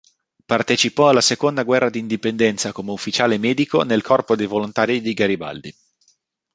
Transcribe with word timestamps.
Partecipò 0.47 1.09
alla 1.09 1.21
Seconda 1.21 1.61
guerra 1.61 1.91
d'indipendenza 1.91 2.71
come 2.71 2.89
ufficiale 2.89 3.37
medico 3.37 3.83
nel 3.83 4.01
corpo 4.01 4.35
dei 4.35 4.47
volontari 4.47 4.99
di 4.99 5.13
Garibaldi. 5.13 5.75